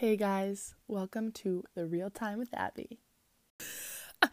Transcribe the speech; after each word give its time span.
Hey 0.00 0.16
guys, 0.16 0.74
welcome 0.88 1.30
to 1.32 1.62
the 1.74 1.84
Real 1.86 2.08
Time 2.08 2.38
with 2.38 2.54
Abby. 2.54 3.00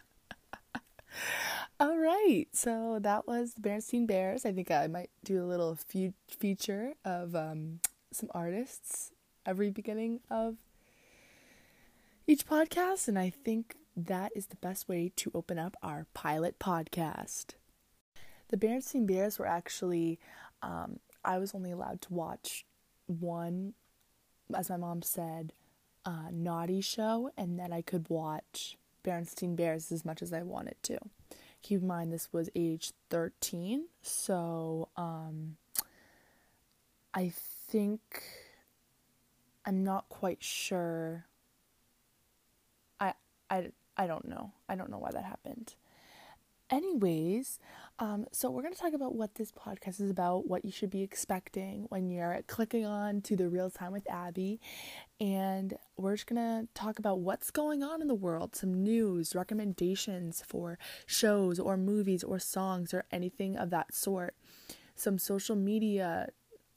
All 1.78 1.98
right, 1.98 2.46
so 2.52 2.98
that 3.02 3.28
was 3.28 3.52
the 3.52 3.60
Berenstein 3.60 4.06
Bears. 4.06 4.46
I 4.46 4.52
think 4.52 4.70
I 4.70 4.86
might 4.86 5.10
do 5.22 5.42
a 5.42 5.44
little 5.44 5.74
fe- 5.74 6.14
feature 6.26 6.94
of 7.04 7.36
um, 7.36 7.80
some 8.10 8.30
artists 8.32 9.10
every 9.44 9.68
beginning 9.68 10.20
of 10.30 10.56
each 12.26 12.46
podcast, 12.46 13.06
and 13.06 13.18
I 13.18 13.28
think 13.28 13.76
that 13.94 14.32
is 14.34 14.46
the 14.46 14.56
best 14.56 14.88
way 14.88 15.12
to 15.16 15.30
open 15.34 15.58
up 15.58 15.76
our 15.82 16.06
pilot 16.14 16.58
podcast. 16.58 17.56
The 18.48 18.56
Berenstein 18.56 19.06
Bears 19.06 19.38
were 19.38 19.46
actually, 19.46 20.18
um, 20.62 21.00
I 21.26 21.36
was 21.36 21.54
only 21.54 21.72
allowed 21.72 22.00
to 22.00 22.14
watch 22.14 22.64
one, 23.06 23.74
as 24.56 24.70
my 24.70 24.78
mom 24.78 25.02
said, 25.02 25.52
uh, 26.08 26.30
naughty 26.32 26.80
show, 26.80 27.30
and 27.36 27.58
then 27.58 27.70
I 27.70 27.82
could 27.82 28.08
watch 28.08 28.78
Berenstein 29.04 29.54
Bears 29.56 29.92
as 29.92 30.06
much 30.06 30.22
as 30.22 30.32
I 30.32 30.42
wanted 30.42 30.76
to. 30.84 30.98
Keep 31.60 31.82
in 31.82 31.86
mind, 31.86 32.10
this 32.10 32.32
was 32.32 32.48
age 32.56 32.92
13, 33.10 33.88
so 34.00 34.88
um, 34.96 35.58
I 37.12 37.30
think 37.68 38.22
I'm 39.66 39.84
not 39.84 40.08
quite 40.08 40.42
sure. 40.42 41.26
I, 42.98 43.12
I, 43.50 43.68
I 43.98 44.06
don't 44.06 44.26
know. 44.26 44.52
I 44.66 44.76
don't 44.76 44.90
know 44.90 44.98
why 44.98 45.10
that 45.10 45.24
happened. 45.24 45.74
Anyways, 46.70 47.58
um, 47.98 48.26
so 48.30 48.50
we're 48.50 48.60
going 48.60 48.74
to 48.74 48.80
talk 48.80 48.92
about 48.92 49.14
what 49.14 49.36
this 49.36 49.50
podcast 49.52 50.02
is 50.02 50.10
about, 50.10 50.46
what 50.46 50.66
you 50.66 50.70
should 50.70 50.90
be 50.90 51.02
expecting 51.02 51.86
when 51.88 52.10
you're 52.10 52.42
clicking 52.46 52.84
on 52.84 53.22
to 53.22 53.36
the 53.36 53.48
real 53.48 53.70
time 53.70 53.90
with 53.90 54.08
Abby, 54.10 54.60
and 55.18 55.78
we're 55.96 56.14
just 56.14 56.26
going 56.26 56.36
to 56.36 56.68
talk 56.74 56.98
about 56.98 57.20
what's 57.20 57.50
going 57.50 57.82
on 57.82 58.02
in 58.02 58.08
the 58.08 58.14
world, 58.14 58.54
some 58.54 58.82
news, 58.82 59.34
recommendations 59.34 60.42
for 60.46 60.78
shows 61.06 61.58
or 61.58 61.78
movies 61.78 62.22
or 62.22 62.38
songs 62.38 62.92
or 62.92 63.04
anything 63.10 63.56
of 63.56 63.70
that 63.70 63.94
sort, 63.94 64.34
some 64.94 65.16
social 65.16 65.56
media 65.56 66.28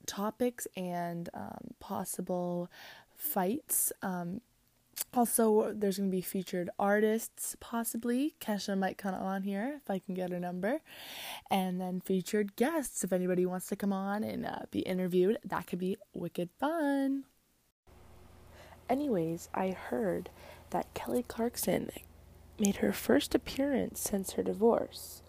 topics 0.06 0.68
and 0.78 1.28
um, 1.34 1.72
possible 1.82 2.72
fights. 3.18 3.92
Um, 4.02 4.40
also, 5.14 5.74
there's 5.74 5.98
going 5.98 6.10
to 6.10 6.16
be 6.16 6.22
featured 6.22 6.70
artists, 6.80 7.56
possibly. 7.60 8.36
Kesha 8.40 8.78
might 8.78 8.98
come 8.98 9.14
on 9.14 9.44
here 9.44 9.80
if 9.84 9.90
I 9.90 10.00
can 10.00 10.14
get 10.14 10.32
a 10.32 10.40
number. 10.40 10.82
And 11.50 11.82
then 11.82 12.02
featured 12.02 12.56
guests, 12.56 13.04
if 13.04 13.12
anybody 13.12 13.46
wants 13.46 13.68
to 13.68 13.76
come 13.76 13.94
on 13.94 14.24
and 14.24 14.46
uh, 14.46 14.60
be 14.72 14.80
interviewed. 14.80 15.38
That 15.44 15.68
could 15.68 15.80
be 15.80 15.98
wicked 16.14 16.50
fun. 16.60 17.26
Anyways, 18.90 19.50
I 19.54 19.72
heard 19.72 20.30
that 20.72 20.94
Kelly 20.94 21.24
Clarkson 21.24 21.90
made 22.60 22.78
her 22.78 22.94
first 22.94 23.34
appearance 23.36 24.00
since 24.00 24.34
her 24.34 24.44
divorce. 24.44 25.22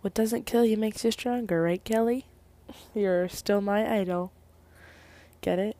What 0.00 0.14
doesn't 0.14 0.46
kill 0.46 0.64
you 0.64 0.76
makes 0.76 1.04
you 1.04 1.10
stronger, 1.10 1.62
right, 1.62 1.82
Kelly? 1.82 2.26
You're 2.94 3.28
still 3.28 3.60
my 3.60 4.00
idol. 4.00 4.32
Get 5.40 5.58
it? 5.58 5.76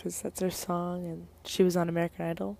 Because 0.00 0.22
that's 0.22 0.40
her 0.40 0.50
song, 0.50 1.04
and 1.04 1.26
she 1.44 1.62
was 1.62 1.76
on 1.76 1.90
American 1.90 2.24
Idol. 2.24 2.56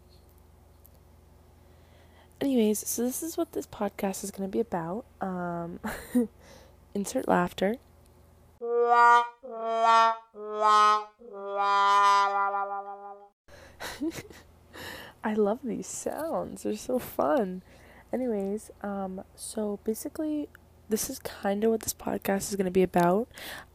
Anyways, 2.39 2.87
so 2.87 3.03
this 3.03 3.23
is 3.23 3.39
what 3.39 3.53
this 3.53 3.67
podcast 3.67 4.23
is 4.25 4.31
going 4.31 4.47
to 4.47 4.53
be 4.53 4.61
about. 4.61 5.07
Um, 5.23 5.81
insert 6.95 7.27
laughter. 7.27 7.77
I 15.25 15.33
love 15.35 15.61
these 15.65 15.87
sounds. 15.87 16.65
They're 16.65 16.77
so 16.77 16.99
fun. 16.99 17.63
Anyways, 18.13 18.71
um, 18.83 19.25
so 19.35 19.81
basically 19.85 20.51
this 20.91 21.09
is 21.09 21.21
kind 21.21 21.63
of 21.63 21.71
what 21.71 21.81
this 21.81 21.95
podcast 21.95 22.51
is 22.51 22.57
going 22.57 22.67
to 22.67 22.71
be 22.71 22.83
about. 22.83 23.29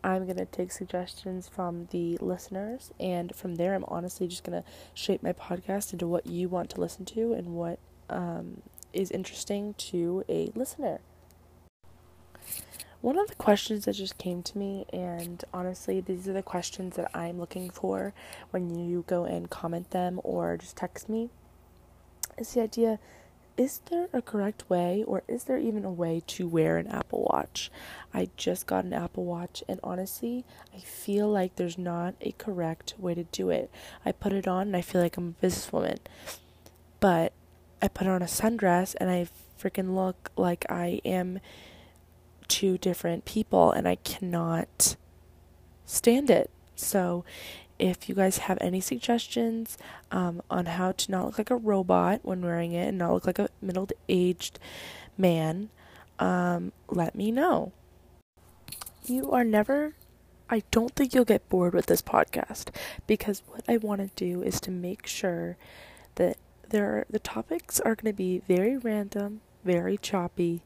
I'm 0.04 0.26
going 0.26 0.38
to 0.38 0.46
take 0.46 0.72
suggestions 0.72 1.48
from 1.48 1.88
the 1.92 2.18
listeners, 2.18 2.92
and 3.00 3.34
from 3.34 3.56
there, 3.56 3.74
I'm 3.74 3.86
honestly 3.88 4.28
just 4.28 4.44
going 4.44 4.62
to 4.62 4.68
shape 4.94 5.24
my 5.24 5.34
podcast 5.34 5.94
into 5.94 6.08
what 6.08 6.28
you 6.28 6.50
want 6.50 6.70
to 6.72 6.82
listen 6.82 7.06
to 7.06 7.34
and 7.34 7.56
what 7.56 7.80
um, 8.10 8.62
is 8.92 9.12
interesting 9.12 9.74
to 9.76 10.24
a 10.28 10.52
listener. 10.56 11.00
One 13.00 13.18
of 13.18 13.28
the 13.28 13.36
questions 13.36 13.86
that 13.86 13.94
just 13.94 14.18
came 14.18 14.44
to 14.44 14.58
me, 14.58 14.86
and 14.92 15.44
honestly, 15.54 16.02
these 16.02 16.28
are 16.28 16.34
the 16.34 16.44
questions 16.44 16.98
that 16.98 17.10
I'm 17.16 17.40
looking 17.40 17.70
for 17.70 18.14
when 18.52 18.76
you 18.76 19.06
go 19.08 19.24
and 19.24 19.50
comment 19.50 19.92
them 19.92 20.20
or 20.24 20.58
just 20.58 20.76
text 20.76 21.08
me, 21.08 21.30
is 22.38 22.54
the 22.54 22.62
idea 22.62 23.00
is 23.58 23.80
there 23.90 24.10
a 24.12 24.22
correct 24.22 24.70
way 24.70 25.04
or 25.08 25.24
is 25.28 25.46
there 25.46 25.58
even 25.58 25.86
a 25.86 25.92
way 25.92 26.22
to 26.28 26.48
wear 26.48 26.78
an 26.78 26.88
Apple 26.88 27.28
Watch? 27.32 27.72
I 28.14 28.30
just 28.36 28.68
got 28.68 28.86
an 28.86 28.94
Apple 28.94 29.26
Watch 29.26 29.64
and 29.68 29.80
honestly, 29.84 30.46
I 30.74 30.80
feel 30.80 31.30
like 31.30 31.56
there's 31.56 31.78
not 31.78 32.16
a 32.22 32.34
correct 32.34 32.96
way 32.98 33.16
to 33.16 33.24
do 33.24 33.50
it. 33.50 33.72
I 34.06 34.12
put 34.12 34.34
it 34.34 34.48
on 34.48 34.68
and 34.68 34.76
I 34.76 34.82
feel 34.82 35.02
like 35.02 35.18
I'm 35.18 35.36
a 35.42 35.46
businesswoman. 35.46 36.00
But 37.00 37.34
I 37.82 37.88
put 37.88 38.08
on 38.08 38.22
a 38.22 38.26
sundress 38.26 38.96
and 39.00 39.10
I 39.10 39.28
freaking 39.60 39.96
look 39.96 40.32
like 40.36 40.66
I 40.70 41.02
am 41.06 41.40
two 42.48 42.78
different 42.78 43.26
people 43.26 43.72
and 43.72 43.88
I 43.88 43.96
cannot 43.96 44.96
stand 45.86 46.30
it. 46.30 46.50
So 46.76 47.24
if 47.78 48.08
you 48.08 48.16
guys 48.16 48.40
have 48.40 48.58
any 48.62 48.80
suggestions 48.80 49.78
um, 50.12 50.42
on 50.50 50.66
how 50.66 50.94
to 50.94 51.12
not 51.12 51.26
look 51.26 51.38
like 51.38 51.50
a 51.50 51.56
robot 51.56 52.22
when 52.24 52.42
wearing 52.42 52.72
it 52.72 52.88
and 52.88 52.98
not 52.98 53.14
look 53.14 53.28
like 53.28 53.40
a 53.40 53.50
middle 53.62 53.90
aged 54.08 54.60
man, 55.18 55.70
um, 56.20 56.72
let 56.90 57.16
me 57.16 57.32
know. 57.32 57.72
You 59.06 59.32
are 59.32 59.44
never, 59.44 59.94
I 60.50 60.64
don't 60.72 60.96
think 60.96 61.14
you'll 61.14 61.26
get 61.26 61.48
bored 61.50 61.74
with 61.74 61.88
this 61.88 62.02
podcast 62.02 62.70
because 63.08 63.44
what 63.48 63.64
I 63.68 63.78
want 63.78 64.02
to 64.02 64.10
do 64.16 64.42
is 64.42 64.60
to 64.62 64.72
make 64.72 65.06
sure 65.06 65.58
that 66.16 66.38
there 66.70 66.86
are, 66.86 67.06
the 67.10 67.20
topics 67.20 67.80
are 67.80 67.96
going 67.96 68.12
to 68.12 68.18
be 68.18 68.40
very 68.48 68.78
random, 68.78 69.42
very 69.64 69.98
choppy, 69.98 70.62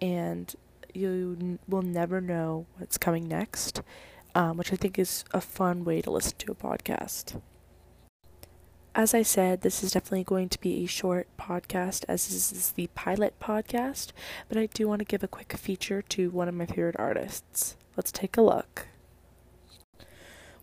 and 0.00 0.54
you 0.92 1.58
will 1.68 1.82
never 1.82 2.20
know 2.20 2.66
what's 2.76 2.98
coming 2.98 3.26
next 3.26 3.82
um, 4.34 4.56
which 4.56 4.72
I 4.72 4.76
think 4.76 4.98
is 4.98 5.24
a 5.32 5.40
fun 5.40 5.84
way 5.84 6.00
to 6.02 6.10
listen 6.10 6.36
to 6.38 6.52
a 6.52 6.54
podcast. 6.54 7.40
As 8.94 9.14
I 9.14 9.22
said, 9.22 9.60
this 9.60 9.84
is 9.84 9.92
definitely 9.92 10.24
going 10.24 10.48
to 10.48 10.60
be 10.60 10.82
a 10.82 10.86
short 10.86 11.28
podcast, 11.38 12.04
as 12.08 12.26
this 12.26 12.52
is 12.52 12.72
the 12.72 12.88
pilot 12.88 13.34
podcast, 13.40 14.10
but 14.48 14.58
I 14.58 14.66
do 14.66 14.88
want 14.88 14.98
to 14.98 15.04
give 15.04 15.22
a 15.22 15.28
quick 15.28 15.52
feature 15.56 16.02
to 16.02 16.30
one 16.30 16.48
of 16.48 16.54
my 16.54 16.66
favorite 16.66 16.96
artists. 16.98 17.76
Let's 17.96 18.10
take 18.10 18.36
a 18.36 18.42
look. 18.42 18.88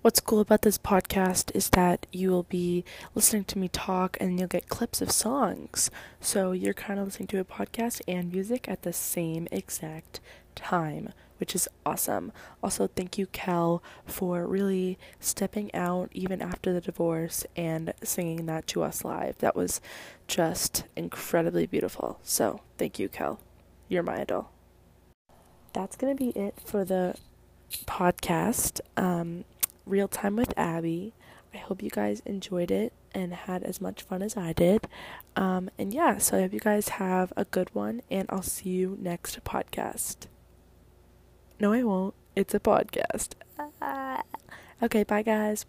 What's 0.01 0.19
cool 0.19 0.39
about 0.39 0.61
this 0.61 0.77
podcast 0.77 1.53
is 1.55 1.69
that 1.71 2.05
you 2.11 2.29
will 2.29 2.43
be 2.43 2.85
listening 3.15 3.43
to 3.45 3.57
me 3.57 3.67
talk 3.67 4.15
and 4.21 4.39
you'll 4.39 4.47
get 4.47 4.69
clips 4.69 5.01
of 5.01 5.11
songs. 5.11 5.89
So 6.21 6.51
you're 6.51 6.73
kind 6.73 6.99
of 6.99 7.07
listening 7.07 7.27
to 7.27 7.39
a 7.39 7.43
podcast 7.43 8.01
and 8.07 8.31
music 8.31 8.69
at 8.69 8.83
the 8.83 8.93
same 8.93 9.47
exact 9.51 10.19
time, 10.55 11.13
which 11.39 11.55
is 11.55 11.67
awesome. 11.85 12.31
Also, 12.61 12.87
thank 12.87 13.17
you, 13.17 13.27
Kel, 13.27 13.81
for 14.05 14.45
really 14.45 14.97
stepping 15.19 15.73
out 15.73 16.09
even 16.13 16.41
after 16.41 16.73
the 16.73 16.81
divorce 16.81 17.45
and 17.55 17.93
singing 18.03 18.45
that 18.45 18.67
to 18.67 18.83
us 18.83 19.03
live. 19.03 19.37
That 19.39 19.55
was 19.55 19.81
just 20.27 20.83
incredibly 20.95 21.65
beautiful. 21.65 22.19
So, 22.23 22.61
thank 22.77 22.99
you, 22.99 23.09
Kel. 23.09 23.39
You're 23.87 24.03
my 24.03 24.21
idol. 24.21 24.51
That's 25.73 25.95
going 25.95 26.15
to 26.15 26.23
be 26.23 26.31
it 26.31 26.55
for 26.63 26.83
the 26.83 27.15
podcast, 27.85 28.79
um, 28.95 29.45
Real 29.85 30.07
Time 30.07 30.35
with 30.35 30.53
Abby. 30.57 31.13
I 31.53 31.57
hope 31.57 31.81
you 31.81 31.89
guys 31.89 32.21
enjoyed 32.25 32.71
it 32.71 32.93
and 33.13 33.33
had 33.33 33.63
as 33.63 33.81
much 33.81 34.03
fun 34.03 34.21
as 34.21 34.37
I 34.37 34.53
did. 34.53 34.87
Um, 35.35 35.69
and 35.77 35.93
yeah, 35.93 36.17
so 36.17 36.37
I 36.37 36.41
hope 36.41 36.53
you 36.53 36.59
guys 36.59 36.89
have 36.89 37.33
a 37.35 37.45
good 37.45 37.73
one, 37.73 38.01
and 38.11 38.27
I'll 38.29 38.41
see 38.41 38.69
you 38.69 38.97
next 38.99 39.43
podcast. 39.43 40.27
No, 41.59 41.73
I 41.73 41.83
won't. 41.83 42.13
It's 42.35 42.53
a 42.53 42.59
podcast. 42.59 43.33
okay, 44.83 45.03
bye, 45.03 45.23
guys. 45.23 45.65